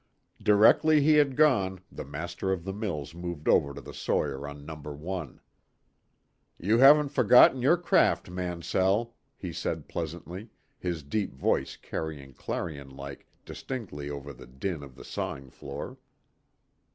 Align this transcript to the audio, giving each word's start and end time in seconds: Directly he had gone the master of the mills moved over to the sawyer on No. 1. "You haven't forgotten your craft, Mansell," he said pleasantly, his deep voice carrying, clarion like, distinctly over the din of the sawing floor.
Directly 0.41 1.01
he 1.01 1.13
had 1.17 1.35
gone 1.35 1.79
the 1.91 2.03
master 2.03 2.51
of 2.51 2.63
the 2.63 2.73
mills 2.73 3.13
moved 3.13 3.47
over 3.47 3.71
to 3.75 3.81
the 3.81 3.93
sawyer 3.93 4.47
on 4.47 4.65
No. 4.65 4.75
1. 4.77 5.39
"You 6.57 6.79
haven't 6.79 7.09
forgotten 7.09 7.61
your 7.61 7.77
craft, 7.77 8.27
Mansell," 8.27 9.15
he 9.37 9.53
said 9.53 9.87
pleasantly, 9.87 10.49
his 10.79 11.03
deep 11.03 11.35
voice 11.35 11.77
carrying, 11.77 12.33
clarion 12.33 12.89
like, 12.89 13.27
distinctly 13.45 14.09
over 14.09 14.33
the 14.33 14.47
din 14.47 14.81
of 14.81 14.95
the 14.95 15.05
sawing 15.05 15.51
floor. 15.51 15.99